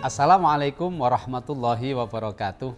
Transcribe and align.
Assalamualaikum 0.00 0.88
warahmatullahi 0.96 1.92
wabarakatuh. 1.92 2.72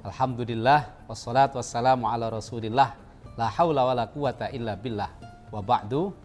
Alhamdulillah 0.00 1.04
wassalatu 1.04 1.60
wassalamu 1.60 2.08
ala 2.08 2.32
Rasulillah. 2.32 2.96
La 3.36 3.52
haula 3.52 3.84
wala 3.84 4.08
quwata 4.08 4.48
illa 4.48 4.72
billah. 4.72 5.12
Wa 5.52 5.60
ba'du. 5.60 6.16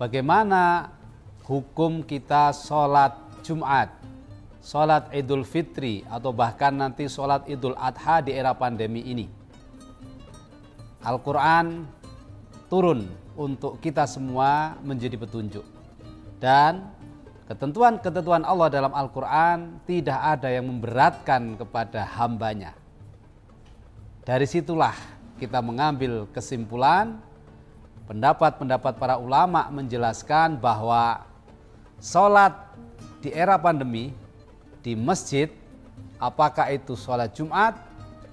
Bagaimana 0.00 0.88
hukum 1.44 2.00
kita 2.00 2.56
sholat 2.56 3.12
Jumat, 3.44 3.92
sholat 4.64 5.12
Idul 5.12 5.44
Fitri 5.44 6.08
atau 6.08 6.32
bahkan 6.32 6.72
nanti 6.72 7.04
sholat 7.04 7.44
Idul 7.52 7.76
Adha 7.76 8.24
di 8.24 8.32
era 8.32 8.56
pandemi 8.56 9.04
ini? 9.04 9.28
Al-Quran 11.04 11.84
turun 12.72 13.04
untuk 13.36 13.76
kita 13.76 14.08
semua 14.08 14.80
menjadi 14.80 15.20
petunjuk. 15.20 15.68
Dan 16.40 17.01
ketentuan-ketentuan 17.52 18.48
Allah 18.48 18.72
dalam 18.72 18.96
Al-Quran 18.96 19.84
tidak 19.84 20.16
ada 20.16 20.48
yang 20.48 20.72
memberatkan 20.72 21.60
kepada 21.60 22.00
hambanya. 22.16 22.72
Dari 24.24 24.48
situlah 24.48 24.96
kita 25.36 25.60
mengambil 25.60 26.24
kesimpulan 26.32 27.20
pendapat-pendapat 28.08 28.96
para 28.96 29.20
ulama 29.20 29.68
menjelaskan 29.68 30.56
bahwa 30.56 31.28
sholat 32.00 32.56
di 33.20 33.28
era 33.28 33.60
pandemi 33.60 34.16
di 34.80 34.96
masjid 34.96 35.52
apakah 36.16 36.72
itu 36.72 36.96
sholat 36.96 37.36
Jumat 37.36 37.76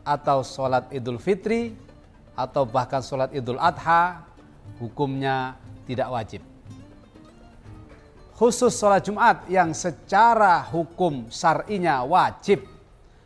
atau 0.07 0.47
sholat 0.47 0.87
Idul 0.95 1.19
Fitri 1.19 1.75
atau 2.39 2.63
bahkan 2.63 3.03
sholat 3.03 3.35
idul 3.35 3.59
adha 3.59 4.23
hukumnya 4.79 5.59
tidak 5.83 6.07
wajib. 6.07 6.41
Khusus 8.39 8.71
sholat 8.71 9.03
Jumat 9.03 9.51
yang 9.51 9.75
secara 9.75 10.63
hukum 10.71 11.27
syar'inya 11.27 12.07
wajib 12.07 12.63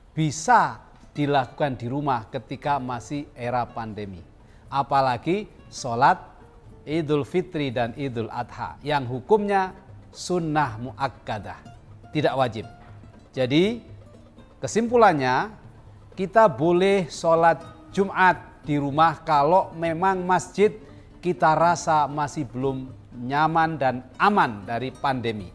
bisa 0.10 0.82
dilakukan 1.14 1.78
di 1.78 1.86
rumah 1.86 2.26
ketika 2.34 2.82
masih 2.82 3.30
era 3.38 3.62
pandemi. 3.70 4.26
Apalagi 4.74 5.46
sholat 5.70 6.18
idul 6.82 7.30
fitri 7.30 7.70
dan 7.70 7.94
idul 7.94 8.26
adha 8.34 8.82
yang 8.82 9.06
hukumnya 9.06 9.78
sunnah 10.10 10.82
muakkadah, 10.82 11.62
tidak 12.10 12.34
wajib. 12.34 12.66
Jadi 13.38 13.86
kesimpulannya 14.58 15.54
kita 16.18 16.50
boleh 16.50 17.06
sholat 17.14 17.62
Jumat 17.94 18.66
di 18.66 18.82
rumah 18.82 19.22
kalau 19.22 19.78
memang 19.78 20.26
masjid 20.26 20.74
kita 21.22 21.54
rasa 21.54 22.10
masih 22.10 22.50
belum 22.50 23.03
nyaman 23.22 23.78
dan 23.78 24.02
aman 24.18 24.66
dari 24.66 24.90
pandemi. 24.90 25.50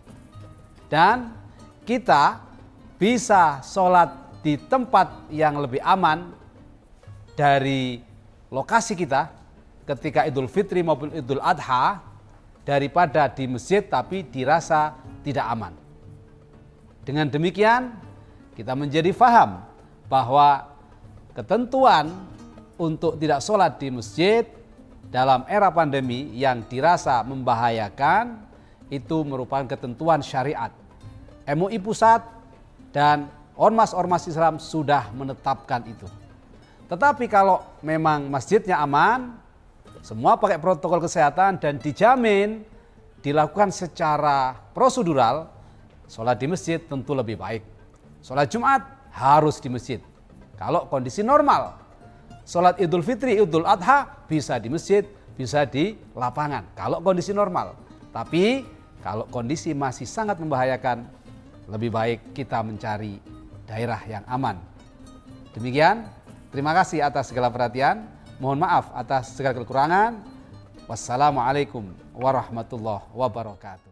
Dan 0.87 1.35
kita 1.83 2.41
bisa 2.99 3.61
sholat 3.63 4.41
di 4.43 4.57
tempat 4.57 5.29
yang 5.31 5.59
lebih 5.59 5.83
aman 5.83 6.31
dari 7.35 8.03
lokasi 8.51 8.95
kita 8.95 9.31
ketika 9.85 10.27
Idul 10.27 10.51
Fitri 10.51 10.83
maupun 10.83 11.13
Idul 11.13 11.43
Adha 11.43 12.03
daripada 12.67 13.27
di 13.33 13.49
masjid 13.49 13.81
tapi 13.81 14.27
dirasa 14.27 14.95
tidak 15.25 15.47
aman. 15.49 15.73
Dengan 17.07 17.31
demikian 17.31 17.97
kita 18.53 18.77
menjadi 18.77 19.15
faham 19.17 19.65
bahwa 20.11 20.69
ketentuan 21.33 22.11
untuk 22.77 23.17
tidak 23.17 23.41
sholat 23.41 23.79
di 23.81 23.89
masjid 23.89 24.45
dalam 25.09 25.49
era 25.49 25.73
pandemi 25.73 26.29
yang 26.37 26.65
dirasa 26.69 27.25
membahayakan 27.25 28.45
itu 28.93 29.25
merupakan 29.25 29.65
ketentuan 29.65 30.21
syariat. 30.21 30.73
MUI 31.49 31.81
pusat 31.81 32.21
dan 32.93 33.29
ormas-ormas 33.57 34.29
Islam 34.29 34.61
sudah 34.61 35.09
menetapkan 35.17 35.81
itu. 35.89 36.05
Tetapi 36.89 37.29
kalau 37.29 37.61
memang 37.85 38.29
masjidnya 38.29 38.81
aman, 38.81 39.37
semua 40.05 40.37
pakai 40.37 40.61
protokol 40.61 41.05
kesehatan 41.05 41.61
dan 41.61 41.77
dijamin 41.81 42.65
dilakukan 43.21 43.69
secara 43.73 44.57
prosedural, 44.73 45.53
sholat 46.09 46.37
di 46.41 46.49
masjid 46.49 46.81
tentu 46.81 47.13
lebih 47.13 47.37
baik. 47.37 47.65
Sholat 48.25 48.49
Jumat 48.49 48.85
harus 49.13 49.61
di 49.61 49.69
masjid. 49.69 50.01
Kalau 50.57 50.89
kondisi 50.89 51.21
normal, 51.21 51.77
Sholat 52.49 52.81
Idul 52.81 53.05
Fitri, 53.05 53.37
Idul 53.37 53.69
Adha 53.69 54.18
bisa 54.29 54.61
di 54.61 54.69
masjid, 54.69 55.03
bisa 55.35 55.65
di 55.65 55.97
lapangan. 56.13 56.69
Kalau 56.77 57.01
kondisi 57.01 57.33
normal. 57.33 57.75
Tapi 58.13 58.63
kalau 59.01 59.25
kondisi 59.33 59.73
masih 59.73 60.05
sangat 60.05 60.37
membahayakan, 60.39 61.09
lebih 61.69 61.91
baik 61.93 62.21
kita 62.37 62.61
mencari 62.65 63.21
daerah 63.69 64.01
yang 64.09 64.25
aman. 64.29 64.61
Demikian, 65.53 66.09
terima 66.53 66.73
kasih 66.77 67.05
atas 67.05 67.33
segala 67.33 67.53
perhatian. 67.53 68.05
Mohon 68.39 68.69
maaf 68.69 68.85
atas 68.95 69.35
segala 69.35 69.57
kekurangan. 69.59 70.23
Wassalamualaikum 70.89 71.85
warahmatullahi 72.17 73.05
wabarakatuh. 73.13 73.88